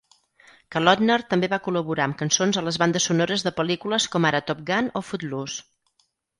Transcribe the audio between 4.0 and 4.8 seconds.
com ara "Top